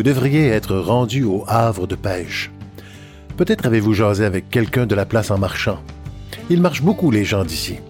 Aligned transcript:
Vous 0.00 0.04
devriez 0.04 0.46
être 0.46 0.78
rendu 0.78 1.24
au 1.24 1.44
havre 1.46 1.86
de 1.86 1.94
pêche. 1.94 2.50
Peut-être 3.36 3.66
avez-vous 3.66 3.92
jasé 3.92 4.24
avec 4.24 4.48
quelqu'un 4.48 4.86
de 4.86 4.94
la 4.94 5.04
place 5.04 5.30
en 5.30 5.36
marchant. 5.36 5.78
Il 6.48 6.62
marche 6.62 6.80
beaucoup 6.80 7.10
les 7.10 7.26
gens 7.26 7.44
d'ici. 7.44 7.80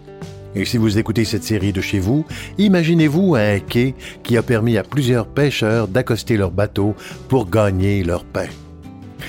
Et 0.57 0.65
si 0.65 0.77
vous 0.77 0.99
écoutez 0.99 1.25
cette 1.25 1.45
série 1.45 1.73
de 1.73 1.81
chez 1.81 2.01
vous, 2.01 2.27
imaginez-vous 2.59 3.37
un 3.37 3.61
quai 3.61 3.95
qui 4.25 4.37
a 4.37 4.43
permis 4.43 4.77
à 4.77 4.83
plusieurs 4.83 5.29
pêcheurs 5.29 5.87
d'accoster 5.87 6.37
leur 6.37 6.51
bateau 6.51 6.97
pour 7.29 7.49
gagner 7.49 8.03
leur 8.03 8.25
pain. 8.25 8.49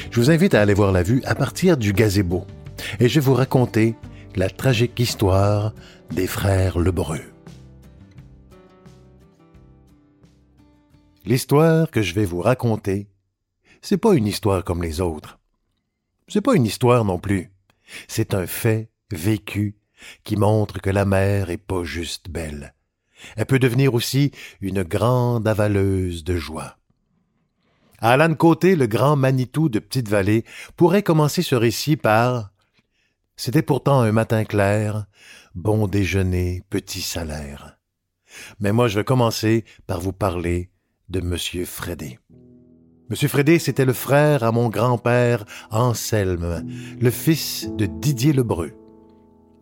Je 0.09 0.19
vous 0.19 0.31
invite 0.31 0.55
à 0.55 0.61
aller 0.61 0.73
voir 0.73 0.91
la 0.91 1.03
vue 1.03 1.21
à 1.25 1.35
partir 1.35 1.77
du 1.77 1.93
gazebo 1.93 2.47
et 2.99 3.07
je 3.07 3.19
vais 3.19 3.25
vous 3.27 3.35
raconter 3.35 3.93
la 4.35 4.49
tragique 4.49 4.99
histoire 4.99 5.71
des 6.15 6.25
frères 6.25 6.79
Lebreu. 6.79 7.30
L'histoire 11.23 11.91
que 11.91 12.01
je 12.01 12.15
vais 12.15 12.25
vous 12.25 12.41
raconter, 12.41 13.07
c'est 13.83 13.97
pas 13.97 14.15
une 14.15 14.25
histoire 14.25 14.63
comme 14.63 14.81
les 14.81 15.01
autres. 15.01 15.39
C'est 16.27 16.41
pas 16.41 16.55
une 16.55 16.65
histoire 16.65 17.05
non 17.05 17.19
plus. 17.19 17.51
C'est 18.07 18.33
un 18.33 18.47
fait 18.47 18.89
vécu 19.11 19.75
qui 20.23 20.35
montre 20.35 20.81
que 20.81 20.89
la 20.89 21.05
mer 21.05 21.51
est 21.51 21.57
pas 21.57 21.83
juste 21.83 22.29
belle. 22.29 22.73
Elle 23.35 23.45
peut 23.45 23.59
devenir 23.59 23.93
aussi 23.93 24.31
une 24.61 24.81
grande 24.81 25.47
avaleuse 25.47 26.23
de 26.23 26.37
joie. 26.37 26.77
Alan 27.99 28.33
Côté, 28.33 28.75
le 28.75 28.87
grand 28.87 29.15
Manitou 29.15 29.69
de 29.69 29.77
Petite-Vallée, 29.77 30.43
pourrait 30.75 31.03
commencer 31.03 31.43
ce 31.43 31.53
récit 31.53 31.97
par 31.97 32.51
C'était 33.35 33.61
pourtant 33.61 34.01
un 34.01 34.11
matin 34.11 34.43
clair, 34.43 35.05
bon 35.53 35.85
déjeuner, 35.85 36.63
petit 36.71 37.01
salaire. 37.01 37.77
Mais 38.59 38.71
moi, 38.71 38.87
je 38.87 38.97
vais 38.97 39.03
commencer 39.03 39.65
par 39.85 40.01
vous 40.01 40.13
parler 40.13 40.70
de 41.11 41.19
M. 41.19 41.65
Frédé. 41.65 42.17
M. 43.09 43.15
Frédé, 43.27 43.59
c'était 43.59 43.85
le 43.85 43.93
frère 43.93 44.43
à 44.43 44.51
mon 44.51 44.69
grand-père 44.69 45.45
Anselme, 45.69 46.65
le 46.99 47.09
fils 47.09 47.69
de 47.77 47.85
Didier 47.85 48.31
Lebreu. 48.31 48.71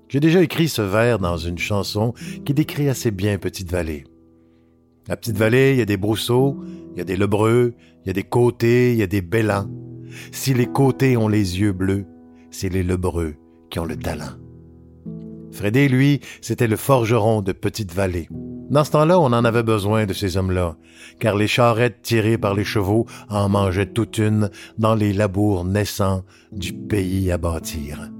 J'ai 0.08 0.20
déjà 0.20 0.42
écrit 0.42 0.70
ce 0.70 0.82
vers 0.82 1.20
dans 1.20 1.38
une 1.38 1.58
chanson 1.58 2.14
qui 2.46 2.54
décrit 2.54 2.90
assez 2.90 3.12
bien 3.12 3.38
Petite-Vallée. 3.38 4.06
La 5.08 5.18
Petite-Vallée, 5.18 5.74
il 5.74 5.80
y 5.80 5.82
a 5.82 5.86
des 5.86 5.98
brousseaux, 5.98 6.58
il 6.94 7.00
y 7.00 7.02
a 7.02 7.04
des 7.04 7.18
Lebreux, 7.18 7.74
il 8.04 8.08
y 8.08 8.10
a 8.12 8.14
des 8.14 8.24
côtés, 8.24 8.92
il 8.92 9.00
y 9.00 9.04
a 9.04 9.08
des 9.08 9.22
bellans. 9.22 9.68
Si 10.32 10.54
les 10.54 10.68
côtés 10.68 11.18
ont 11.18 11.28
les 11.28 11.60
yeux 11.60 11.74
bleus, 11.74 12.06
c'est 12.52 12.70
les 12.70 12.84
Lebreux 12.84 13.36
qui 13.70 13.80
ont 13.80 13.86
le 13.86 13.98
talent. 13.98 14.38
Frédé, 15.52 15.88
lui, 15.88 16.22
c'était 16.42 16.68
le 16.68 16.76
forgeron 16.76 17.42
de 17.42 17.52
Petite-Vallée. 17.52 18.28
Dans 18.70 18.84
ce 18.84 18.92
temps-là, 18.92 19.20
on 19.20 19.26
en 19.26 19.46
avait 19.46 19.64
besoin 19.64 20.06
de 20.06 20.14
ces 20.14 20.38
hommes-là, 20.38 20.76
car 21.20 21.36
les 21.36 21.48
charrettes 21.48 22.02
tirées 22.04 22.38
par 22.38 22.54
les 22.54 22.64
chevaux 22.64 23.08
en 23.30 23.50
mangeaient 23.50 23.88
toute 23.88 24.20
une 24.20 24.52
dans 24.78 24.96
les 24.96 25.12
labours 25.12 25.66
naissants 25.66 26.24
du 26.52 26.74
pays 26.74 27.32
à 27.32 27.38
bâtir. 27.38 28.12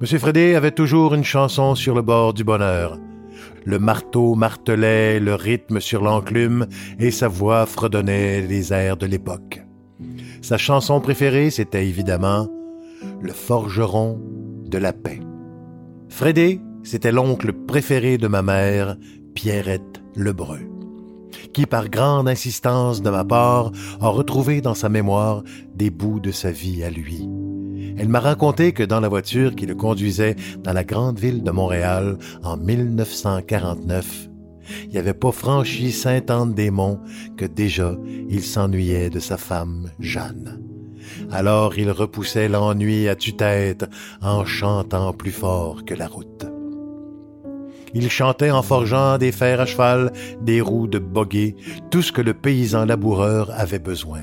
Monsieur 0.00 0.18
Frédé 0.18 0.54
avait 0.54 0.72
toujours 0.72 1.14
une 1.14 1.24
chanson 1.24 1.74
sur 1.74 1.94
le 1.94 2.02
bord 2.02 2.34
du 2.34 2.44
bonheur. 2.44 2.98
Le 3.64 3.78
marteau 3.78 4.34
martelait 4.34 5.20
le 5.20 5.34
rythme 5.34 5.80
sur 5.80 6.02
l'enclume 6.02 6.66
et 6.98 7.10
sa 7.10 7.28
voix 7.28 7.66
fredonnait 7.66 8.42
les 8.42 8.72
airs 8.72 8.96
de 8.96 9.06
l'époque. 9.06 9.62
Sa 10.40 10.56
chanson 10.56 11.00
préférée, 11.00 11.50
c'était 11.50 11.86
évidemment 11.86 12.48
Le 13.20 13.32
forgeron 13.32 14.20
de 14.66 14.78
la 14.78 14.92
paix. 14.92 15.20
Frédé, 16.18 16.60
c'était 16.82 17.12
l'oncle 17.12 17.52
préféré 17.52 18.18
de 18.18 18.26
ma 18.26 18.42
mère, 18.42 18.96
Pierrette 19.36 20.02
Lebreu, 20.16 20.58
qui 21.52 21.64
par 21.64 21.88
grande 21.88 22.28
insistance 22.28 23.02
de 23.02 23.08
ma 23.08 23.24
part 23.24 23.70
a 24.00 24.08
retrouvé 24.08 24.60
dans 24.60 24.74
sa 24.74 24.88
mémoire 24.88 25.44
des 25.76 25.90
bouts 25.90 26.18
de 26.18 26.32
sa 26.32 26.50
vie 26.50 26.82
à 26.82 26.90
lui. 26.90 27.28
Elle 27.96 28.08
m'a 28.08 28.18
raconté 28.18 28.72
que 28.72 28.82
dans 28.82 28.98
la 28.98 29.08
voiture 29.08 29.54
qui 29.54 29.64
le 29.64 29.76
conduisait 29.76 30.34
dans 30.64 30.72
la 30.72 30.82
grande 30.82 31.20
ville 31.20 31.44
de 31.44 31.52
Montréal 31.52 32.18
en 32.42 32.56
1949, 32.56 34.28
il 34.88 34.94
n'avait 34.94 35.14
pas 35.14 35.30
franchi 35.30 35.92
Sainte-Anne-des-Monts 35.92 36.98
que 37.36 37.44
déjà 37.44 37.94
il 38.28 38.42
s'ennuyait 38.42 39.08
de 39.08 39.20
sa 39.20 39.36
femme 39.36 39.92
Jeanne. 40.00 40.67
Alors 41.30 41.78
il 41.78 41.90
repoussait 41.90 42.48
l'ennui 42.48 43.08
à 43.08 43.14
tue-tête 43.14 43.84
en 44.22 44.44
chantant 44.44 45.12
plus 45.12 45.32
fort 45.32 45.84
que 45.84 45.94
la 45.94 46.06
route. 46.06 46.46
Il 47.94 48.10
chantait 48.10 48.50
en 48.50 48.62
forgeant 48.62 49.18
des 49.18 49.32
fers 49.32 49.60
à 49.60 49.66
cheval, 49.66 50.12
des 50.42 50.60
roues 50.60 50.88
de 50.88 50.98
boguet, 50.98 51.56
tout 51.90 52.02
ce 52.02 52.12
que 52.12 52.20
le 52.20 52.34
paysan 52.34 52.84
laboureur 52.84 53.50
avait 53.52 53.78
besoin. 53.78 54.22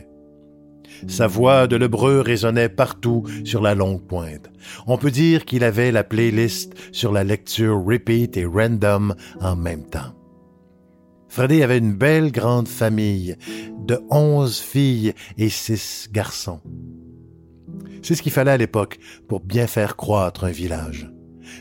Sa 1.07 1.27
voix 1.27 1.67
de 1.67 1.75
l'hebreu 1.75 2.21
résonnait 2.21 2.69
partout 2.69 3.23
sur 3.43 3.61
la 3.61 3.75
longue 3.75 4.01
pointe. 4.01 4.49
On 4.87 4.97
peut 4.97 5.11
dire 5.11 5.45
qu'il 5.45 5.63
avait 5.63 5.91
la 5.91 6.03
playlist 6.03 6.73
sur 6.91 7.11
la 7.11 7.23
lecture 7.23 7.83
repeat 7.83 8.37
et 8.37 8.45
random 8.45 9.13
en 9.41 9.55
même 9.55 9.85
temps. 9.85 10.14
Freddy 11.35 11.63
avait 11.63 11.79
une 11.79 11.91
belle 11.91 12.31
grande 12.31 12.69
famille 12.69 13.35
de 13.85 13.99
onze 14.09 14.61
filles 14.61 15.11
et 15.37 15.49
six 15.49 16.07
garçons. 16.09 16.61
C'est 18.01 18.15
ce 18.15 18.21
qu'il 18.21 18.31
fallait 18.31 18.51
à 18.51 18.57
l'époque 18.57 18.99
pour 19.27 19.41
bien 19.41 19.67
faire 19.67 19.97
croître 19.97 20.45
un 20.45 20.51
village. 20.51 21.11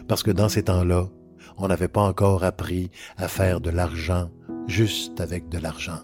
Parce 0.06 0.22
que 0.22 0.30
dans 0.30 0.48
ces 0.48 0.62
temps-là, 0.62 1.08
on 1.56 1.66
n'avait 1.66 1.88
pas 1.88 2.02
encore 2.02 2.44
appris 2.44 2.92
à 3.16 3.26
faire 3.26 3.60
de 3.60 3.70
l'argent 3.70 4.30
juste 4.68 5.20
avec 5.20 5.48
de 5.48 5.58
l'argent. 5.58 6.02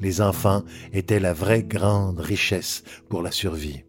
Les 0.00 0.22
enfants 0.22 0.62
étaient 0.94 1.20
la 1.20 1.34
vraie 1.34 1.62
grande 1.62 2.18
richesse 2.18 2.82
pour 3.10 3.20
la 3.20 3.30
survie. 3.30 3.84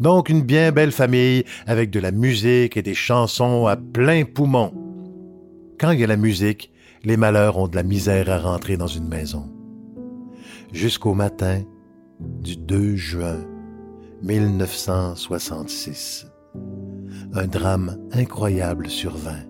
Donc 0.00 0.30
une 0.30 0.40
bien 0.40 0.72
belle 0.72 0.92
famille 0.92 1.44
avec 1.66 1.90
de 1.90 2.00
la 2.00 2.10
musique 2.10 2.78
et 2.78 2.82
des 2.82 2.94
chansons 2.94 3.66
à 3.66 3.76
plein 3.76 4.24
poumon. 4.24 4.72
Quand 5.78 5.90
il 5.90 6.00
y 6.00 6.04
a 6.04 6.06
la 6.06 6.16
musique, 6.16 6.71
les 7.04 7.16
malheurs 7.16 7.58
ont 7.58 7.68
de 7.68 7.76
la 7.76 7.82
misère 7.82 8.30
à 8.30 8.38
rentrer 8.38 8.76
dans 8.76 8.86
une 8.86 9.08
maison. 9.08 9.50
Jusqu'au 10.72 11.14
matin 11.14 11.62
du 12.20 12.56
2 12.56 12.96
juin 12.96 13.40
1966 14.22 16.26
un 17.34 17.46
drame 17.46 17.98
incroyable 18.12 18.88
survint. 18.88 19.44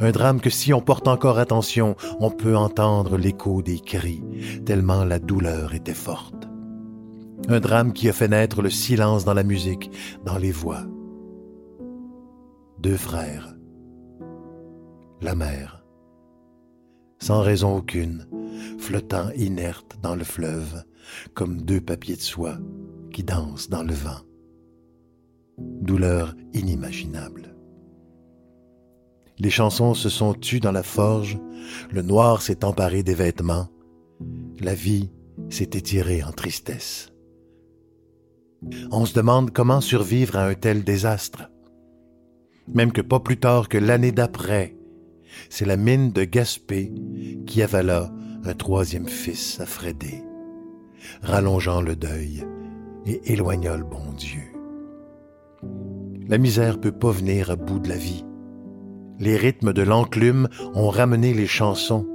Un 0.00 0.10
drame 0.10 0.40
que 0.40 0.50
si 0.50 0.74
on 0.74 0.80
porte 0.80 1.08
encore 1.08 1.38
attention, 1.38 1.96
on 2.20 2.30
peut 2.30 2.56
entendre 2.56 3.16
l'écho 3.16 3.62
des 3.62 3.78
cris, 3.78 4.22
tellement 4.66 5.04
la 5.04 5.18
douleur 5.18 5.74
était 5.74 5.94
forte. 5.94 6.48
Un 7.48 7.60
drame 7.60 7.92
qui 7.92 8.08
a 8.08 8.12
fait 8.12 8.28
naître 8.28 8.62
le 8.62 8.70
silence 8.70 9.24
dans 9.24 9.34
la 9.34 9.42
musique, 9.42 9.90
dans 10.24 10.38
les 10.38 10.52
voix. 10.52 10.84
Deux 12.78 12.96
frères. 12.96 13.54
La 15.20 15.34
mère. 15.34 15.81
Sans 17.22 17.40
raison 17.40 17.76
aucune, 17.76 18.26
flottant 18.80 19.30
inerte 19.36 19.96
dans 20.02 20.16
le 20.16 20.24
fleuve, 20.24 20.82
comme 21.34 21.62
deux 21.62 21.80
papiers 21.80 22.16
de 22.16 22.20
soie 22.20 22.58
qui 23.12 23.22
dansent 23.22 23.68
dans 23.68 23.84
le 23.84 23.94
vent 23.94 24.22
douleur 25.56 26.34
inimaginable. 26.52 27.54
Les 29.38 29.50
chansons 29.50 29.94
se 29.94 30.08
sont 30.08 30.34
tues 30.34 30.58
dans 30.58 30.72
la 30.72 30.82
forge, 30.82 31.38
le 31.92 32.02
noir 32.02 32.42
s'est 32.42 32.64
emparé 32.64 33.04
des 33.04 33.14
vêtements, 33.14 33.68
la 34.58 34.74
vie 34.74 35.12
s'est 35.48 35.70
étirée 35.74 36.24
en 36.24 36.32
tristesse. 36.32 37.12
On 38.90 39.06
se 39.06 39.14
demande 39.14 39.52
comment 39.52 39.80
survivre 39.80 40.36
à 40.36 40.48
un 40.48 40.54
tel 40.54 40.82
désastre. 40.82 41.52
Même 42.66 42.90
que 42.90 43.00
pas 43.00 43.20
plus 43.20 43.38
tard 43.38 43.68
que 43.68 43.78
l'année 43.78 44.12
d'après, 44.12 44.74
c'est 45.48 45.66
la 45.66 45.76
mine 45.76 46.12
de 46.12 46.24
Gaspé 46.24 46.92
qui 47.46 47.62
avala 47.62 48.10
un 48.44 48.54
troisième 48.54 49.08
fils 49.08 49.60
à 49.60 49.66
Frédé, 49.66 50.22
rallongeant 51.22 51.80
le 51.80 51.96
deuil 51.96 52.44
et 53.06 53.32
éloignant 53.32 53.76
le 53.76 53.84
bon 53.84 54.12
Dieu. 54.16 54.42
La 56.28 56.38
misère 56.38 56.80
peut 56.80 56.92
pas 56.92 57.10
venir 57.10 57.50
à 57.50 57.56
bout 57.56 57.78
de 57.78 57.88
la 57.88 57.96
vie. 57.96 58.24
Les 59.18 59.36
rythmes 59.36 59.72
de 59.72 59.82
l'enclume 59.82 60.48
ont 60.74 60.88
ramené 60.88 61.34
les 61.34 61.46
chansons. 61.46 62.06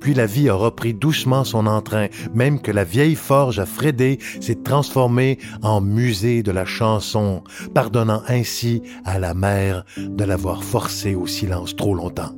Puis 0.00 0.14
la 0.14 0.26
vie 0.26 0.48
a 0.48 0.54
repris 0.54 0.92
doucement 0.92 1.44
son 1.44 1.66
entrain, 1.66 2.08
même 2.34 2.60
que 2.60 2.72
la 2.72 2.84
vieille 2.84 3.14
forge 3.14 3.60
à 3.60 3.66
Frédé 3.66 4.18
s'est 4.40 4.62
transformée 4.62 5.38
en 5.62 5.80
musée 5.80 6.42
de 6.42 6.50
la 6.50 6.64
chanson, 6.64 7.44
pardonnant 7.72 8.22
ainsi 8.28 8.82
à 9.04 9.18
la 9.18 9.32
mère 9.32 9.84
de 9.96 10.24
l'avoir 10.24 10.64
forcée 10.64 11.14
au 11.14 11.26
silence 11.26 11.76
trop 11.76 11.94
longtemps. 11.94 12.34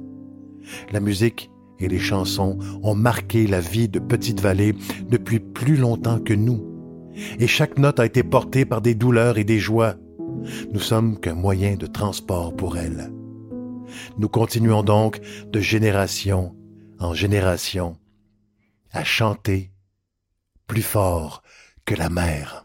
La 0.91 1.01
musique 1.01 1.51
et 1.79 1.89
les 1.89 1.99
chansons 1.99 2.59
ont 2.83 2.95
marqué 2.95 3.47
la 3.47 3.61
vie 3.61 3.89
de 3.89 3.99
Petite 3.99 4.41
Vallée 4.41 4.75
depuis 5.09 5.41
plus 5.41 5.77
longtemps 5.77 6.21
que 6.21 6.35
nous, 6.35 6.65
et 7.39 7.47
chaque 7.47 7.79
note 7.79 8.01
a 8.01 8.07
été 8.07 8.23
portée 8.23 8.65
par 8.65 8.81
des 8.81 8.95
douleurs 8.95 9.39
et 9.39 9.45
des 9.45 9.59
joies. 9.59 9.97
Nous 10.73 10.81
sommes 10.81 11.19
qu'un 11.19 11.35
moyen 11.35 11.77
de 11.77 11.87
transport 11.87 12.55
pour 12.55 12.77
elle. 12.77 13.13
Nous 14.19 14.29
continuons 14.29 14.83
donc 14.83 15.21
de 15.51 15.61
génération 15.61 16.55
en 16.99 17.15
génération 17.15 17.97
à 18.93 19.05
chanter 19.05 19.73
plus 20.67 20.83
fort 20.83 21.43
que 21.85 21.95
la 21.95 22.09
mer. 22.09 22.65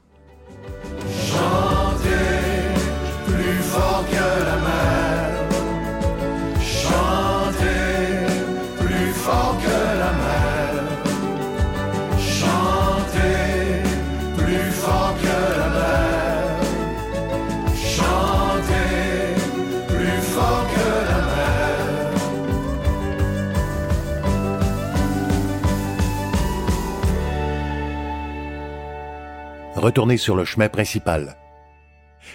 Retournez 29.77 30.17
sur 30.17 30.35
le 30.35 30.43
chemin 30.43 30.69
principal. 30.69 31.37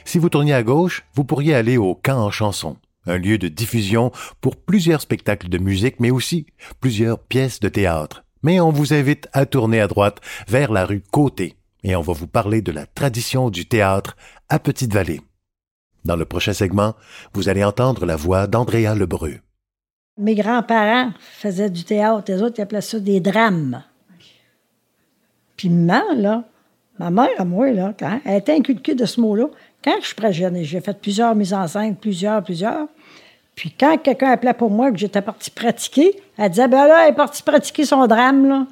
Si 0.05 0.21
vous 0.21 0.29
tourniez 0.29 0.55
à 0.55 0.62
gauche, 0.62 1.05
vous 1.12 1.25
pourriez 1.25 1.56
aller 1.56 1.77
au 1.77 1.97
Camp 1.97 2.19
en 2.19 2.31
chanson, 2.31 2.77
un 3.05 3.19
lieu 3.19 3.37
de 3.37 3.49
diffusion 3.49 4.12
pour 4.41 4.55
plusieurs 4.55 5.00
spectacles 5.00 5.49
de 5.49 5.59
musique, 5.59 5.99
mais 5.99 6.12
aussi 6.12 6.47
plusieurs 6.81 7.19
pièces 7.19 7.59
de 7.59 7.69
théâtre. 7.69 8.23
Mais 8.44 8.61
on 8.61 8.71
vous 8.71 8.94
invite 8.94 9.29
à 9.33 9.44
tourner 9.44 9.81
à 9.81 9.89
droite 9.89 10.21
vers 10.47 10.71
la 10.71 10.87
rue 10.87 11.03
Côté, 11.11 11.56
et 11.83 11.97
on 11.97 12.00
va 12.00 12.12
vous 12.12 12.29
parler 12.29 12.62
de 12.62 12.71
la 12.71 12.87
tradition 12.87 13.50
du 13.50 13.67
théâtre 13.67 14.17
à 14.49 14.61
Petite-Vallée. 14.61 15.21
Dans 16.05 16.17
le 16.17 16.25
prochain 16.25 16.53
segment, 16.53 16.94
vous 17.35 17.49
allez 17.49 17.65
entendre 17.65 18.06
la 18.06 18.15
voix 18.15 18.47
d'Andrea 18.47 18.94
Lebreu. 18.94 19.41
Mes 20.17 20.37
grands-parents 20.37 21.11
faisaient 21.19 21.71
du 21.71 21.83
théâtre, 21.83 22.31
les 22.31 22.41
autres 22.41 22.61
ils 22.61 22.62
appelaient 22.62 22.81
ça 22.81 23.00
des 23.00 23.19
drames. 23.19 23.83
Puis 25.56 25.71
maman, 25.71 26.15
là, 26.15 26.44
ma 26.99 27.11
mère 27.11 27.31
à 27.39 27.44
moi, 27.44 27.71
là, 27.71 27.94
quand 27.99 28.21
elle 28.25 28.39
était 28.39 28.55
inculquée 28.55 28.94
de 28.94 29.05
ce 29.05 29.21
mot-là, 29.21 29.47
quand 29.83 29.97
je 30.00 30.06
suis 30.06 30.17
très 30.17 30.33
jeune, 30.33 30.62
j'ai 30.62 30.81
fait 30.81 30.97
plusieurs 30.99 31.35
mises 31.35 31.55
en 31.55 31.67
scène, 31.67 31.97
plusieurs, 31.97 32.43
plusieurs. 32.43 32.87
Puis 33.55 33.75
quand 33.79 33.99
quelqu'un 33.99 34.31
appelait 34.31 34.55
pour 34.55 34.71
moi 34.71 34.91
que 34.91 34.99
j'étais 34.99 35.23
partie 35.23 35.50
pratiquer, 35.50 36.21
elle 36.39 36.50
disait 36.50 36.69
Ben 36.69 36.87
là, 36.87 37.05
elle 37.05 37.12
est 37.12 37.17
partie 37.17 37.43
pratiquer 37.43 37.85
son 37.85 38.06
drame, 38.06 38.49
là. 38.49 38.67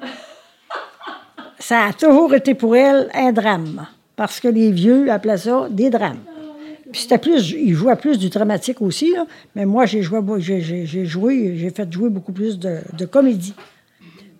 Ça 1.59 1.85
a 1.85 1.93
toujours 1.93 2.33
été 2.33 2.55
pour 2.55 2.75
elle 2.75 3.09
un 3.13 3.31
drame. 3.31 3.85
Parce 4.15 4.39
que 4.39 4.47
les 4.47 4.71
vieux 4.71 5.11
appelaient 5.11 5.37
ça 5.37 5.67
des 5.69 5.89
drames. 5.89 6.19
Puis 6.91 7.01
c'était 7.01 7.17
plus, 7.17 7.51
ils 7.51 7.73
jouaient 7.73 7.95
plus 7.95 8.17
du 8.17 8.29
dramatique 8.29 8.81
aussi, 8.81 9.13
mais 9.55 9.65
moi, 9.65 9.85
j'ai 9.85 10.01
joué, 10.01 10.19
j'ai, 10.39 11.05
joué, 11.05 11.55
j'ai 11.57 11.69
fait 11.69 11.91
jouer 11.91 12.09
beaucoup 12.09 12.33
plus 12.33 12.59
de, 12.59 12.79
de 12.97 13.05
comédie. 13.05 13.53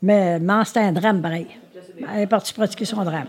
Mais, 0.02 0.40
mais 0.40 0.66
c'était 0.66 0.82
un 0.82 0.92
drame 0.92 1.22
pareil. 1.22 1.48
Elle 2.14 2.22
est 2.22 2.28
partie 2.28 2.54
pratiquer 2.54 2.86
son 2.86 3.04
drame. 3.04 3.28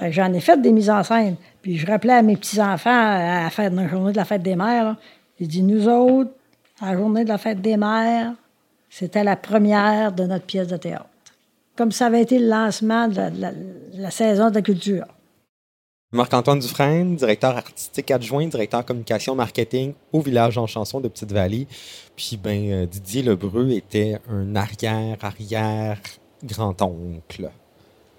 J'en 0.00 0.32
ai 0.32 0.40
fait 0.40 0.60
des 0.60 0.72
mises 0.72 0.90
en 0.90 1.02
scène. 1.02 1.36
Puis 1.62 1.76
je 1.76 1.86
rappelais 1.86 2.14
à 2.14 2.22
mes 2.22 2.36
petits-enfants 2.36 2.90
à 2.90 3.44
la, 3.44 3.50
fête, 3.50 3.72
journée 3.88 4.12
de 4.12 4.16
la 4.16 4.24
fête 4.24 4.42
des 4.42 4.56
mères, 4.56 4.96
j'ai 5.40 5.46
dit, 5.46 5.62
nous 5.62 5.88
autres, 5.88 6.30
à 6.80 6.92
la 6.92 6.98
journée 6.98 7.24
de 7.24 7.28
la 7.28 7.38
fête 7.38 7.60
des 7.60 7.76
mères, 7.76 8.32
c'était 8.90 9.24
la 9.24 9.36
première 9.36 10.12
de 10.12 10.24
notre 10.24 10.46
pièce 10.46 10.68
de 10.68 10.76
théâtre. 10.76 11.06
Comme 11.76 11.92
ça 11.92 12.06
avait 12.06 12.22
été 12.22 12.38
le 12.38 12.48
lancement 12.48 13.08
de 13.08 13.20
la, 13.94 14.10
saison 14.10 14.50
de 14.50 14.56
la 14.56 14.62
culture. 14.62 15.06
Marc-Antoine 16.10 16.60
Dufresne, 16.60 17.16
directeur 17.16 17.54
artistique 17.56 18.10
adjoint, 18.10 18.46
directeur 18.46 18.82
communication 18.84 19.34
marketing 19.34 19.92
au 20.12 20.20
village 20.20 20.56
en 20.56 20.66
chanson 20.66 21.00
de 21.00 21.08
Petite-Vallée. 21.08 21.66
Puis 22.16 22.38
ben, 22.42 22.70
euh, 22.70 22.86
Didier 22.86 23.22
Lebreu 23.22 23.72
était 23.72 24.18
un 24.30 24.56
arrière-arrière-grand-oncle 24.56 27.50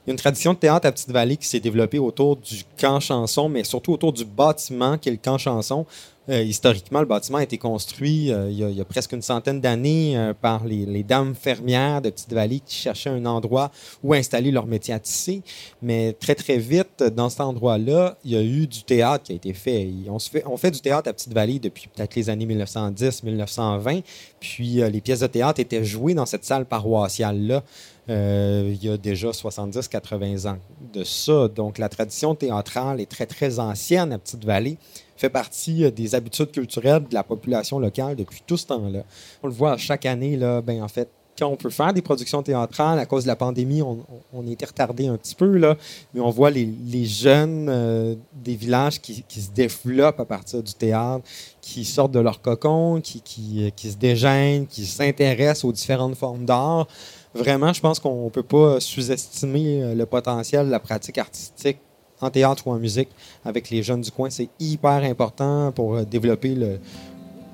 y 0.10 0.12
a 0.12 0.14
une 0.14 0.18
tradition 0.18 0.54
de 0.54 0.58
théâtre 0.58 0.88
à 0.88 0.92
Petite-Vallée 0.92 1.38
qui 1.38 1.48
s'est 1.48 1.60
développée 1.60 2.00
autour 2.00 2.36
du 2.36 2.64
camp 2.80 3.00
chanson, 3.00 3.48
mais 3.48 3.64
surtout 3.64 3.94
autour 3.94 4.12
du 4.12 4.26
bâtiment 4.26 4.98
qui 4.98 5.10
est 5.10 5.12
le 5.12 5.20
camp 5.20 5.38
chanson. 5.38 5.86
Euh, 6.30 6.44
historiquement, 6.44 7.00
le 7.00 7.08
bâtiment 7.08 7.40
a 7.40 7.44
été 7.44 7.58
construit 7.58 8.32
euh, 8.32 8.52
il, 8.52 8.58
y 8.58 8.82
a, 8.82 8.86
presque 8.86 9.14
une 9.14 9.22
centaine 9.22 9.62
d'années 9.62 10.16
euh, 10.16 10.34
par 10.40 10.64
les, 10.64 11.04
dames 11.04 11.34
fermières 11.34 12.02
de 12.02 12.10
Petite-Vallée 12.12 12.60
qui 12.64 12.76
cherchaient 12.76 13.10
un 13.10 13.26
endroit 13.26 13.72
où 14.04 14.14
installer 14.14 14.52
leur 14.52 14.68
métier 14.68 14.94
à 14.94 15.00
tisser. 15.00 15.42
Mais 15.82 16.14
très, 16.14 16.36
très 16.36 16.58
vite, 16.58 17.04
dans 17.16 17.30
cet 17.30 17.42
endroit-là, 17.42 18.18
il 18.26 18.32
y 18.32 18.36
a 18.36 18.44
eu 18.44 18.68
du 18.68 18.84
théâtre 18.84 19.26
qui 19.26 19.32
a 19.32 19.36
été 19.36 19.54
fait. 19.54 19.90
Fait, 20.32 20.44
on 20.46 20.58
fait 20.58 20.72
du 20.72 20.82
théâtre 20.82 21.10
à 21.10 21.14
Petite-Vallée 21.14 21.60
depuis 21.60 21.88
peut-être 21.88 22.16
les 22.16 22.30
années 22.30 22.46
1910-1920. 22.46 24.04
Puis 24.40 24.82
les 24.92 25.02
pièces 25.02 25.22
de 25.22 25.28
théâtre 25.28 25.60
étaient 25.60 25.84
jouées 25.84 26.14
dans 26.14 26.26
cette 26.26 26.46
salle 26.46 26.66
paroissiale-là. 26.66 27.64
Euh, 28.10 28.74
il 28.74 28.84
y 28.84 28.90
a 28.90 28.98
déjà 28.98 29.30
70-80 29.30 30.48
ans 30.48 30.58
de 30.94 31.04
ça. 31.04 31.48
Donc, 31.48 31.78
la 31.78 31.90
tradition 31.90 32.34
théâtrale 32.34 33.00
est 33.00 33.10
très, 33.10 33.26
très 33.26 33.60
ancienne 33.60 34.12
à 34.12 34.18
Petite-Vallée, 34.18 34.78
fait 35.16 35.30
partie 35.30 35.84
euh, 35.84 35.92
des 35.92 36.16
habitudes 36.16 36.52
culturelles 36.52 37.04
de 37.08 37.14
la 37.14 37.24
population 37.24 37.78
locale 37.78 38.16
depuis 38.16 38.42
tout 38.46 38.58
ce 38.58 38.68
temps-là. 38.68 39.04
On 39.44 39.48
le 39.48 39.54
voit 39.54 39.78
chaque 39.78 40.06
année, 40.06 40.38
là, 40.38 40.62
ben, 40.62 40.82
en 40.82 40.88
fait, 40.88 41.10
quand 41.38 41.48
on 41.48 41.56
peut 41.56 41.70
faire 41.70 41.94
des 41.94 42.02
productions 42.02 42.44
théâtrales, 42.44 43.00
à 43.00 43.06
cause 43.06 43.24
de 43.24 43.28
la 43.30 43.36
pandémie, 43.36 43.82
on, 43.82 44.00
on 44.34 44.46
été 44.48 44.66
retardé 44.66 45.08
un 45.08 45.16
petit 45.16 45.36
peu, 45.36 45.58
là, 45.58 45.78
mais 46.14 46.20
on 46.20 46.30
voit 46.30 46.50
les, 46.50 47.06
jeunes 47.06 47.68
euh, 47.70 48.16
des 48.34 48.56
villages 48.56 49.00
qui, 49.00 49.24
se 49.30 49.50
développent 49.52 50.20
à 50.20 50.26
partir 50.26 50.62
du 50.62 50.74
théâtre, 50.74 51.24
qui 51.62 51.86
sortent 51.86 52.12
de 52.12 52.20
leur 52.20 52.42
cocon, 52.42 53.00
qui, 53.02 53.22
qui, 53.22 53.92
se 53.92 53.96
dégênent, 53.96 54.68
qui 54.68 54.86
s'intéressent 54.86 55.64
aux 55.64 55.72
différentes 55.72 56.16
formes 56.16 56.44
d'art 56.44 56.88
vraiment, 57.34 57.74
je 57.74 57.82
pense 57.82 58.00
qu'on 58.00 58.26
ne 58.26 58.30
peut 58.30 58.44
pas 58.44 58.80
sous-estimer 58.80 59.84
euh, 59.84 59.96
le 59.96 60.06
potentiel 60.06 60.68
de 60.68 60.72
la 60.72 60.80
pratique 60.80 61.18
artistique 61.18 61.78
en 62.22 62.30
théâtre 62.30 62.68
ou 62.68 62.72
en 62.72 62.80
musique 62.80 63.10
avec 63.46 63.70
les 63.70 63.84
jeunes 63.84 64.02
du 64.02 64.12
coin. 64.12 64.30
C'est 64.30 64.50
hyper 64.60 65.04
important 65.04 65.72
pour 65.72 65.96
euh, 65.96 66.04
développer 66.04 66.56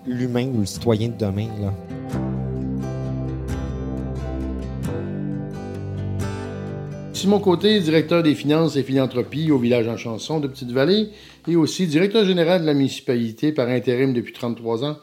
l'humain 0.05 0.47
ou 0.53 0.59
le 0.59 0.65
citoyen 0.65 1.09
de 1.09 1.17
demain. 1.17 1.49
Simon 7.13 7.39
Côté, 7.39 7.79
directeur 7.79 8.21
des 8.23 8.35
finances 8.35 8.75
et 8.75 8.83
philanthropie 8.83 9.49
au 9.49 9.57
village 9.57 9.87
en 9.87 9.97
chanson 9.97 10.39
de 10.39 10.47
Petite-Vallée 10.47 11.09
et 11.47 11.55
aussi 11.55 11.87
directeur 11.87 12.25
général 12.25 12.61
de 12.61 12.65
la 12.65 12.73
municipalité 12.73 13.51
par 13.51 13.69
intérim 13.69 14.13
depuis 14.13 14.33
33 14.33 14.83
ans 14.83 14.97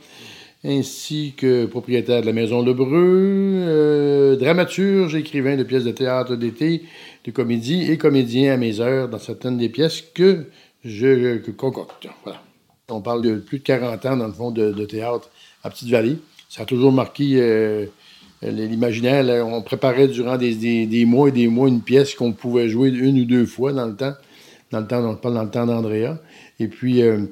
ainsi 0.64 1.34
que 1.36 1.66
propriétaire 1.66 2.20
de 2.20 2.26
la 2.26 2.32
Maison 2.32 2.62
Lebreu, 2.62 2.86
euh, 2.94 4.36
dramaturge, 4.36 5.14
écrivain 5.16 5.56
de 5.56 5.64
pièces 5.64 5.84
de 5.84 5.90
théâtre 5.90 6.36
d'été, 6.36 6.82
de 7.24 7.30
comédie 7.32 7.90
et 7.90 7.98
comédien 7.98 8.54
à 8.54 8.56
mes 8.56 8.80
heures 8.80 9.08
dans 9.08 9.18
certaines 9.18 9.58
des 9.58 9.68
pièces 9.68 10.02
que 10.14 10.46
je 10.84 11.38
concocte. 11.50 12.06
Voilà. 12.24 12.42
On 12.88 13.00
parle 13.00 13.22
de 13.22 13.36
plus 13.36 13.58
de 13.58 13.64
40 13.64 14.06
ans, 14.06 14.16
dans 14.16 14.26
le 14.26 14.32
fond, 14.32 14.50
de, 14.50 14.84
théâtre 14.84 15.30
à 15.64 15.70
Petite-Vallée. 15.70 16.18
Ça 16.48 16.62
a 16.62 16.64
toujours 16.64 16.92
marqué 16.92 17.40
euh, 17.40 17.86
l'imaginaire. 18.42 19.46
On 19.46 19.62
préparait 19.62 20.08
durant 20.08 20.36
des, 20.36 21.04
mois 21.06 21.28
et 21.28 21.32
des 21.32 21.48
mois 21.48 21.68
une 21.68 21.80
pièce 21.80 22.14
qu'on 22.14 22.32
pouvait 22.32 22.68
jouer 22.68 22.90
une 22.90 23.20
ou 23.20 23.24
deux 23.24 23.46
fois 23.46 23.72
dans 23.72 23.86
le 23.86 23.96
temps. 23.96 24.14
Dans 24.70 24.80
le 24.80 24.86
temps, 24.86 25.04
on 25.04 25.16
parle 25.16 25.34
dans 25.34 25.44
le 25.44 25.50
temps 25.50 25.66
d'Andrea. 25.66 26.18
Et 26.60 26.68
puis, 26.68 27.02
euh, 27.02 27.22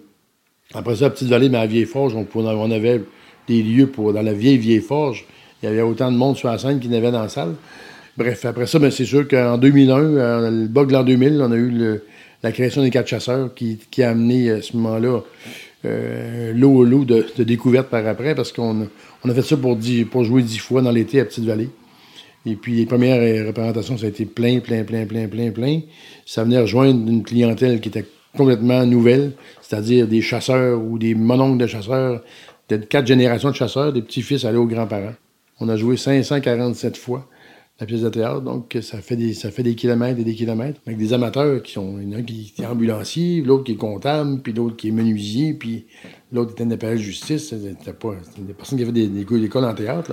après 0.72 0.96
ça, 0.96 1.06
à 1.06 1.10
Petite-Vallée, 1.10 1.48
mais 1.48 1.58
à 1.58 1.66
Vieille-Forge, 1.66 2.14
on 2.14 2.70
avait 2.70 3.02
des 3.48 3.62
lieux 3.62 3.86
pour, 3.86 4.12
dans 4.12 4.22
la 4.22 4.32
vieille 4.32 4.58
vieille 4.58 4.80
forge. 4.80 5.24
Il 5.62 5.66
y 5.66 5.68
avait 5.68 5.82
autant 5.82 6.10
de 6.10 6.16
monde 6.16 6.36
sur 6.36 6.48
la 6.48 6.58
scène 6.58 6.80
qu'il 6.80 6.92
y 6.92 6.96
avait 6.96 7.10
dans 7.10 7.22
la 7.22 7.28
salle. 7.28 7.54
Bref, 8.16 8.44
après 8.44 8.66
ça, 8.66 8.78
ben, 8.78 8.90
c'est 8.90 9.04
sûr 9.04 9.26
qu'en 9.28 9.58
2001, 9.58 10.50
le 10.50 10.66
bug 10.68 10.88
de 10.88 10.92
l'an 10.92 11.04
2000, 11.04 11.40
on 11.42 11.52
a 11.52 11.56
eu 11.56 12.00
la 12.42 12.52
création 12.52 12.82
des 12.82 12.90
quatre 12.90 13.08
chasseurs 13.08 13.54
qui, 13.54 13.78
a 14.02 14.10
amené 14.10 14.50
à 14.50 14.62
ce 14.62 14.76
moment-là 14.76 15.20
euh, 15.84 16.52
l'eau 16.54 16.72
au 16.72 16.84
lot 16.84 17.04
de, 17.04 17.26
de 17.36 17.44
découvertes 17.44 17.88
par 17.88 18.06
après 18.06 18.34
parce 18.34 18.52
qu'on 18.52 18.82
a 18.82 19.34
fait 19.34 19.42
ça 19.42 19.56
pour, 19.56 19.78
pour 20.10 20.24
jouer 20.24 20.42
dix 20.42 20.58
fois 20.58 20.82
dans 20.82 20.90
l'été 20.90 21.20
à 21.20 21.24
Petite-Vallée. 21.24 21.70
Et 22.46 22.54
puis 22.56 22.74
les 22.74 22.86
premières 22.86 23.46
représentations, 23.46 23.98
ça 23.98 24.06
a 24.06 24.08
été 24.08 24.24
plein, 24.24 24.60
plein, 24.60 24.84
plein, 24.84 25.04
plein, 25.04 25.28
plein, 25.28 25.50
plein. 25.50 25.80
Ça 26.24 26.44
venait 26.44 26.58
rejoindre 26.58 27.08
une 27.08 27.22
clientèle 27.22 27.80
qui 27.80 27.88
était 27.88 28.06
complètement 28.36 28.86
nouvelle, 28.86 29.32
c'est-à-dire 29.60 30.06
des 30.06 30.22
chasseurs 30.22 30.80
ou 30.80 30.98
des 30.98 31.14
mononcles 31.14 31.58
de 31.58 31.66
chasseurs 31.66 32.22
Peut-être 32.70 32.88
quatre 32.88 33.08
générations 33.08 33.50
de 33.50 33.56
chasseurs, 33.56 33.92
des 33.92 34.00
petits-fils 34.00 34.44
allaient 34.44 34.56
aux 34.56 34.66
grands-parents. 34.66 35.16
On 35.58 35.68
a 35.68 35.76
joué 35.76 35.96
547 35.96 36.96
fois 36.96 37.28
la 37.80 37.86
pièce 37.86 38.02
de 38.02 38.08
théâtre, 38.08 38.42
donc 38.42 38.78
ça 38.80 39.00
fait 39.00 39.16
des, 39.16 39.34
ça 39.34 39.50
fait 39.50 39.64
des 39.64 39.74
kilomètres 39.74 40.20
et 40.20 40.22
des 40.22 40.36
kilomètres. 40.36 40.80
Avec 40.86 40.96
des 40.96 41.12
amateurs 41.12 41.64
qui 41.64 41.72
sont. 41.72 41.98
Il 42.00 42.12
y 42.12 42.14
en 42.14 42.20
a 42.20 42.22
qui 42.22 42.54
est 42.56 42.66
ambulancier, 42.66 43.42
l'autre 43.42 43.64
qui 43.64 43.72
est 43.72 43.76
comptable, 43.76 44.40
puis 44.40 44.52
l'autre 44.52 44.76
qui 44.76 44.86
est 44.86 44.92
menuisier, 44.92 45.54
puis 45.54 45.86
l'autre 46.30 46.52
était 46.52 46.62
un 46.62 46.70
appel 46.70 46.96
de 46.96 47.02
justice. 47.02 47.48
C'était 47.48 47.70
des 47.70 48.52
personnes 48.52 48.78
qui 48.78 48.84
avaient 48.84 48.92
des, 48.92 49.08
des, 49.08 49.44
écoles 49.44 49.64
en 49.64 49.74
théâtre. 49.74 50.12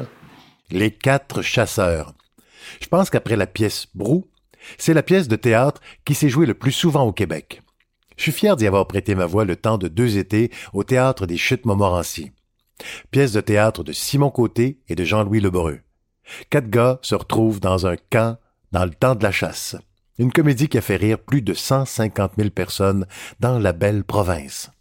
Les 0.72 0.90
quatre 0.90 1.44
chasseurs. 1.44 2.16
Je 2.82 2.88
pense 2.88 3.12
qu'après 3.12 3.36
la 3.36 3.46
pièce 3.46 3.86
Brou, 3.94 4.26
c'est 4.80 4.96
la 4.96 5.04
pièce 5.04 5.28
de 5.28 5.36
théâtre 5.36 5.80
qui 6.06 6.16
s'est 6.16 6.30
jouée 6.30 6.48
le 6.48 6.56
plus 6.56 6.72
souvent 6.72 7.04
au 7.04 7.14
Québec. 7.14 7.62
Je 8.16 8.24
suis 8.24 8.32
fier 8.32 8.56
d'y 8.56 8.66
avoir 8.66 8.88
prêté 8.88 9.14
ma 9.14 9.28
voix 9.28 9.46
le 9.46 9.58
temps 9.58 9.78
de 9.78 9.88
deux 9.88 10.18
étés 10.18 10.50
au 10.74 10.84
théâtre 10.84 11.28
des 11.28 11.38
Chutes 11.38 11.68
Montmorency. 11.68 12.32
Pièce 13.12 13.34
de 13.34 13.42
théâtre 13.42 13.84
de 13.84 13.92
Simon 13.92 14.30
Côté 14.30 14.80
et 14.88 14.96
de 14.96 15.04
Jean-Louis 15.04 15.40
Lebreu. 15.40 15.80
Quatre 16.50 16.70
gars 16.70 17.00
se 17.02 17.16
retrouvent 17.16 17.60
dans 17.60 17.88
un 17.88 17.96
camp 18.10 18.38
dans 18.72 18.86
le 18.86 18.92
temps 18.92 19.16
de 19.16 19.24
la 19.24 19.32
chasse. 19.32 19.76
Une 20.20 20.32
comédie 20.32 20.68
qui 20.68 20.78
a 20.78 20.82
fait 20.82 20.96
rire 20.96 21.20
plus 21.20 21.42
de 21.42 21.54
150 21.54 22.34
000 22.38 22.50
personnes 22.50 23.06
dans 23.40 23.60
la 23.60 23.72
belle 23.72 24.04
province. 24.04 24.72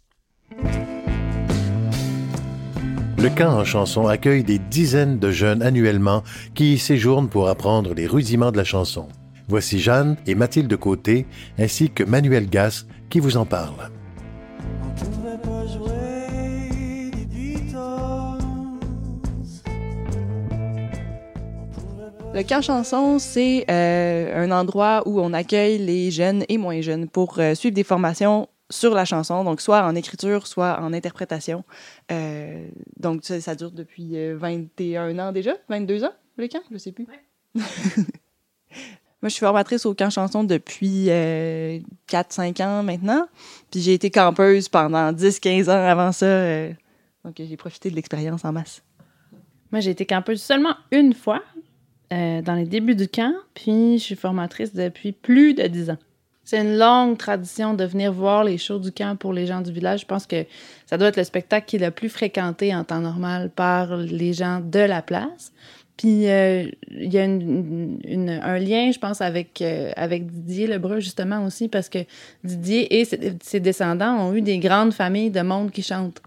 Le 3.19 3.29
camp 3.29 3.57
en 3.57 3.65
chanson 3.65 4.07
accueille 4.07 4.43
des 4.43 4.59
dizaines 4.59 5.17
de 5.17 5.31
jeunes 5.31 5.63
annuellement 5.63 6.23
qui 6.53 6.73
y 6.73 6.77
séjournent 6.77 7.29
pour 7.29 7.49
apprendre 7.49 7.93
les 7.93 8.05
rudiments 8.07 8.51
de 8.51 8.57
la 8.57 8.63
chanson. 8.63 9.07
Voici 9.47 9.79
Jeanne 9.79 10.17
et 10.27 10.35
Mathilde 10.35 10.75
Côté, 10.75 11.25
ainsi 11.57 11.89
que 11.89 12.03
Manuel 12.03 12.49
Gass 12.49 12.85
qui 13.09 13.19
vous 13.19 13.37
en 13.37 13.45
parlent. 13.45 13.91
Le 22.37 22.43
camp 22.43 22.61
chanson, 22.61 23.17
c'est 23.17 23.65
euh, 23.67 24.43
un 24.45 24.51
endroit 24.51 25.01
où 25.07 25.19
on 25.19 25.33
accueille 25.33 25.79
les 25.79 26.11
jeunes 26.11 26.43
et 26.49 26.59
moins 26.59 26.81
jeunes 26.81 27.09
pour 27.09 27.39
euh, 27.39 27.55
suivre 27.55 27.73
des 27.73 27.83
formations 27.83 28.47
sur 28.69 28.93
la 28.93 29.05
chanson, 29.05 29.43
donc 29.43 29.59
soit 29.59 29.83
en 29.83 29.95
écriture, 29.95 30.45
soit 30.45 30.79
en 30.79 30.93
interprétation. 30.93 31.63
Euh, 32.11 32.67
donc 32.99 33.21
ça, 33.23 33.41
ça, 33.41 33.55
dure 33.55 33.71
depuis 33.71 34.15
21 34.35 35.17
ans 35.17 35.31
déjà, 35.31 35.53
22 35.67 36.03
ans, 36.03 36.13
le 36.37 36.47
camp, 36.47 36.61
je 36.71 36.77
sais 36.77 36.91
plus. 36.91 37.07
Moi, 37.55 37.63
je 39.23 39.29
suis 39.29 39.39
formatrice 39.39 39.87
au 39.87 39.95
camp 39.95 40.11
chanson 40.11 40.43
depuis 40.43 41.07
4-5 41.07 42.63
ans 42.63 42.83
maintenant. 42.83 43.27
Puis 43.71 43.81
j'ai 43.81 43.95
été 43.95 44.11
campeuse 44.11 44.69
pendant 44.69 45.11
10-15 45.11 45.71
ans 45.71 45.89
avant 45.89 46.11
ça. 46.11 46.67
donc 47.25 47.33
j'ai 47.35 47.57
profité 47.57 47.89
de 47.89 47.95
l'expérience 47.95 48.45
en 48.45 48.51
masse. 48.51 48.83
Moi, 49.71 49.81
j'ai 49.81 49.89
été 49.89 50.05
campeuse 50.05 50.41
seulement 50.41 50.75
une 50.91 51.15
fois, 51.15 51.41
euh, 52.13 52.41
dans 52.41 52.53
les 52.53 52.65
débuts 52.65 52.95
du 52.95 53.09
camp, 53.09 53.33
puis 53.53 53.97
je 53.97 54.03
suis 54.03 54.15
formatrice 54.15 54.73
depuis 54.73 55.11
plus 55.11 55.53
de 55.53 55.63
dix 55.63 55.89
ans. 55.89 55.97
C'est 56.45 56.61
une 56.61 56.77
longue 56.77 57.17
tradition 57.17 57.73
de 57.73 57.83
venir 57.83 58.13
voir 58.13 58.45
les 58.45 58.57
shows 58.57 58.79
du 58.79 58.93
camp 58.93 59.17
pour 59.17 59.33
les 59.33 59.45
gens 59.45 59.59
du 59.59 59.73
village. 59.73 60.01
Je 60.01 60.05
pense 60.05 60.25
que 60.25 60.45
ça 60.85 60.97
doit 60.97 61.09
être 61.09 61.17
le 61.17 61.25
spectacle 61.25 61.65
qui 61.67 61.75
est 61.75 61.79
le 61.79 61.91
plus 61.91 62.07
fréquenté 62.07 62.73
en 62.73 62.85
temps 62.85 63.01
normal 63.01 63.49
par 63.53 63.97
les 63.97 64.31
gens 64.31 64.61
de 64.61 64.79
la 64.79 65.01
place. 65.01 65.51
Puis 65.97 66.29
euh, 66.29 66.69
il 66.91 67.11
y 67.11 67.19
a 67.19 67.23
un 67.23 68.59
lien, 68.59 68.91
je 68.91 68.99
pense, 68.99 69.19
avec, 69.19 69.61
euh, 69.61 69.91
avec 69.97 70.31
Didier 70.31 70.67
Lebreu, 70.67 71.01
justement, 71.01 71.43
aussi, 71.43 71.67
parce 71.67 71.89
que 71.89 71.99
Didier 72.45 73.01
et 73.01 73.03
ses, 73.03 73.59
descendants 73.59 74.15
ont 74.15 74.33
eu 74.33 74.41
des 74.41 74.59
grandes 74.59 74.93
familles 74.93 75.31
de 75.31 75.41
monde 75.41 75.71
qui 75.71 75.83
chantent. 75.83 76.21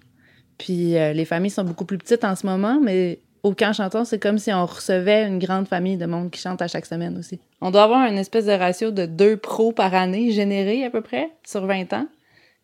Puis 0.58 0.90
les 0.92 1.24
familles 1.24 1.50
sont 1.50 1.64
beaucoup 1.64 1.86
plus 1.86 1.96
petites 1.96 2.24
en 2.24 2.36
ce 2.36 2.44
moment, 2.44 2.78
mais 2.82 3.20
au 3.42 3.54
camp 3.54 3.72
chanton, 3.72 4.04
c'est 4.04 4.18
comme 4.18 4.38
si 4.38 4.52
on 4.52 4.66
recevait 4.66 5.26
une 5.26 5.38
grande 5.38 5.66
famille 5.66 5.96
de 5.96 6.06
monde 6.06 6.30
qui 6.30 6.40
chante 6.40 6.60
à 6.60 6.68
chaque 6.68 6.86
semaine 6.86 7.16
aussi. 7.18 7.40
On 7.60 7.70
doit 7.70 7.84
avoir 7.84 8.06
une 8.06 8.18
espèce 8.18 8.46
de 8.46 8.52
ratio 8.52 8.90
de 8.90 9.06
deux 9.06 9.36
pros 9.36 9.72
par 9.72 9.94
année 9.94 10.30
générés 10.32 10.84
à 10.84 10.90
peu 10.90 11.00
près 11.00 11.30
sur 11.46 11.66
20 11.66 11.92
ans. 11.92 12.06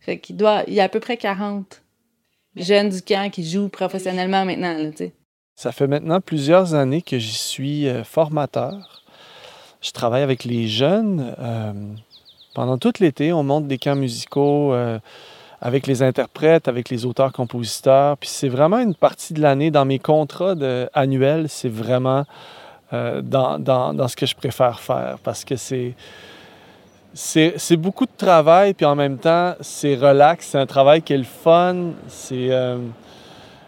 Fait 0.01 0.19
qu'il 0.19 0.37
doit, 0.37 0.65
il 0.67 0.75
y 0.75 0.81
a 0.81 0.85
à 0.85 0.89
peu 0.89 1.01
près 1.01 1.17
40 1.17 1.83
jeunes 2.57 2.91
du 2.91 3.03
camp 3.03 3.31
qui 3.31 3.49
jouent 3.49 3.69
professionnellement 3.69 4.45
maintenant, 4.45 4.77
là, 4.77 4.91
Ça 5.57 5.73
fait 5.73 5.87
maintenant 5.87 6.21
plusieurs 6.21 6.75
années 6.75 7.03
que 7.03 7.19
j'y 7.19 7.35
suis 7.35 7.89
euh, 7.89 8.05
formateur. 8.05 9.03
Je 9.81 9.91
travaille 9.93 10.23
avec 10.23 10.45
les 10.45 10.69
jeunes. 10.69 11.35
Euh, 11.39 11.73
pendant 12.55 12.79
tout 12.79 12.93
l'été, 13.01 13.33
on 13.33 13.43
monte 13.43 13.67
des 13.67 13.79
camps 13.79 13.97
musicaux. 13.97 14.73
Euh, 14.73 14.99
avec 15.61 15.87
les 15.87 16.03
interprètes, 16.03 16.69
avec 16.69 16.91
les 16.91 17.07
auteurs-compositeurs. 17.07 18.17
Puis 18.19 18.29
c'est 18.29 18.49
vraiment 18.49 18.79
une 18.79 18.95
partie 18.95 19.35
de 19.35 19.41
l'année. 19.41 19.71
Dans 19.71 19.85
mes 19.85 19.99
contrats 19.99 20.55
annuels, 20.95 21.49
c'est 21.49 21.69
vraiment 21.69 22.25
euh, 22.93 23.21
dans, 23.21 23.59
dans, 23.59 23.93
dans, 23.93 24.07
ce 24.07 24.15
que 24.15 24.27
je 24.27 24.35
préfère 24.35 24.81
faire 24.81 25.19
parce 25.23 25.45
que 25.45 25.57
c'est. 25.57 25.95
C'est 27.19 27.79
beaucoup 27.79 28.05
de 28.05 28.11
travail, 28.15 28.75
puis 28.75 28.85
en 28.85 28.95
même 28.95 29.17
temps, 29.17 29.55
c'est 29.63 29.95
relax. 29.95 30.49
C'est 30.49 30.59
un 30.59 30.67
travail 30.67 31.01
qui 31.01 31.15
est 31.15 31.19
le 31.19 31.25
fun. 31.25 31.93
C'est. 32.09 32.51
Euh, 32.51 32.77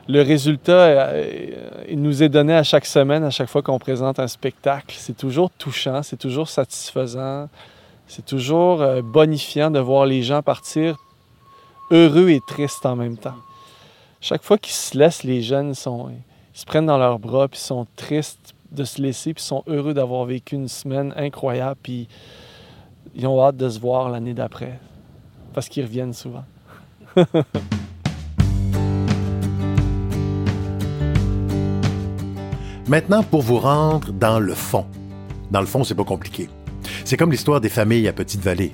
le 0.07 0.23
résultat, 0.23 0.73
euh, 0.73 1.51
il 1.89 2.01
nous 2.01 2.23
est 2.23 2.29
donné 2.29 2.55
à 2.55 2.63
chaque 2.63 2.85
semaine, 2.85 3.25
à 3.25 3.31
chaque 3.31 3.49
fois 3.49 3.63
qu'on 3.63 3.79
présente 3.79 4.19
un 4.19 4.29
spectacle. 4.29 4.95
C'est 4.99 5.17
toujours 5.17 5.51
touchant, 5.51 6.03
c'est 6.03 6.17
toujours 6.19 6.49
satisfaisant, 6.49 7.49
c'est 8.07 8.25
toujours 8.25 8.85
bonifiant 9.03 9.71
de 9.71 9.79
voir 9.79 10.07
les 10.07 10.23
gens 10.23 10.43
partir 10.43 10.97
heureux 11.91 12.31
et 12.31 12.41
triste 12.47 12.85
en 12.87 12.97
même 12.97 13.17
temps. 13.17 13.37
Chaque 14.21 14.43
fois 14.43 14.59
qu'ils 14.59 14.75
se 14.75 14.99
laissent, 14.99 15.23
les 15.23 15.43
jeunes 15.43 15.75
sont, 15.75 16.11
se 16.53 16.65
prennent 16.65 16.87
dans 16.87 16.99
leurs 16.99 17.19
bras, 17.19 17.49
puis 17.49 17.61
sont 17.61 17.87
tristes 17.97 18.55
de 18.73 18.85
se 18.85 19.01
laisser, 19.01 19.33
puis 19.35 19.43
sont 19.43 19.63
heureux 19.67 19.95
d'avoir 19.95 20.25
vécu 20.25 20.55
une 20.57 20.69
semaine 20.69 21.15
incroyable, 21.17 21.79
puis 21.83 22.09
ils 23.15 23.27
ont 23.27 23.43
hâte 23.43 23.57
de 23.57 23.69
se 23.69 23.79
voir 23.79 24.11
l'année 24.11 24.35
d'après, 24.35 24.79
parce 25.55 25.69
qu'ils 25.69 25.85
reviennent 25.85 26.13
souvent. 26.13 26.45
Maintenant, 32.89 33.23
pour 33.23 33.43
vous 33.43 33.59
rendre 33.59 34.13
dans 34.13 34.41
le 34.41 34.55
fond. 34.55 34.87
Dans 35.51 35.61
le 35.61 35.67
fond, 35.67 35.85
c'est 35.85 35.95
pas 35.95 36.05
compliqué. 36.05 36.49
C'est 37.05 37.19
comme 37.19 37.31
l'histoire 37.31 37.61
des 37.61 37.69
familles 37.69 38.09
à 38.09 38.15
Petite-Vallée. 38.15 38.73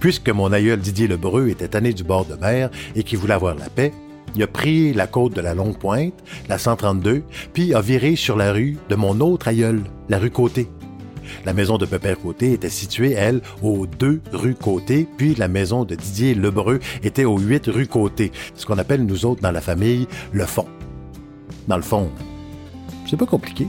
Puisque 0.00 0.30
mon 0.30 0.52
aïeul 0.52 0.78
Didier 0.78 1.08
Lebreu 1.08 1.48
était 1.48 1.68
tanné 1.68 1.92
du 1.92 2.04
bord 2.04 2.24
de 2.24 2.34
mer 2.34 2.70
et 2.94 3.02
qu'il 3.02 3.18
voulait 3.18 3.34
avoir 3.34 3.54
la 3.54 3.68
paix, 3.68 3.92
il 4.36 4.42
a 4.42 4.46
pris 4.46 4.92
la 4.92 5.06
côte 5.06 5.34
de 5.34 5.40
la 5.40 5.54
Longue 5.54 5.78
Pointe, 5.78 6.14
la 6.48 6.58
132, 6.58 7.24
puis 7.52 7.74
a 7.74 7.80
viré 7.80 8.14
sur 8.14 8.36
la 8.36 8.52
rue 8.52 8.76
de 8.88 8.94
mon 8.94 9.20
autre 9.20 9.48
aïeul, 9.48 9.82
la 10.08 10.18
rue 10.18 10.30
Côté. 10.30 10.68
La 11.44 11.52
maison 11.52 11.76
de 11.76 11.86
Pépère 11.86 12.18
Côté 12.18 12.52
était 12.52 12.70
située, 12.70 13.12
elle, 13.12 13.42
aux 13.62 13.86
deux 13.86 14.20
rue 14.32 14.54
Côté, 14.54 15.06
puis 15.16 15.34
la 15.34 15.48
maison 15.48 15.84
de 15.84 15.94
Didier 15.94 16.34
Lebreu 16.34 16.80
était 17.02 17.24
aux 17.24 17.38
huit 17.38 17.66
rue 17.66 17.86
Côté, 17.86 18.32
ce 18.54 18.66
qu'on 18.66 18.78
appelle 18.78 19.04
nous 19.04 19.26
autres 19.26 19.42
dans 19.42 19.50
la 19.50 19.60
famille 19.60 20.06
le 20.32 20.46
fond. 20.46 20.66
Dans 21.66 21.76
le 21.76 21.82
fond, 21.82 22.10
c'est 23.08 23.16
pas 23.16 23.26
compliqué. 23.26 23.66